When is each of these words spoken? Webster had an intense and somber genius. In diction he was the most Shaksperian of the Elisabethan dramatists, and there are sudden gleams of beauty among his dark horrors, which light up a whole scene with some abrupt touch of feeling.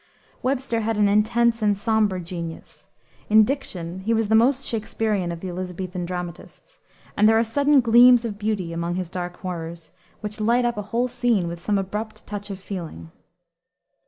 Webster 0.41 0.79
had 0.79 0.97
an 0.97 1.07
intense 1.07 1.61
and 1.61 1.77
somber 1.77 2.17
genius. 2.19 2.87
In 3.29 3.43
diction 3.43 3.99
he 3.99 4.15
was 4.15 4.29
the 4.29 4.33
most 4.33 4.65
Shaksperian 4.65 5.31
of 5.31 5.41
the 5.41 5.49
Elisabethan 5.49 6.07
dramatists, 6.07 6.79
and 7.15 7.29
there 7.29 7.37
are 7.37 7.43
sudden 7.43 7.81
gleams 7.81 8.25
of 8.25 8.39
beauty 8.39 8.73
among 8.73 8.95
his 8.95 9.11
dark 9.11 9.37
horrors, 9.41 9.91
which 10.21 10.39
light 10.39 10.65
up 10.65 10.75
a 10.77 10.81
whole 10.89 11.07
scene 11.07 11.47
with 11.47 11.59
some 11.61 11.77
abrupt 11.77 12.25
touch 12.25 12.49
of 12.49 12.59
feeling. 12.59 13.11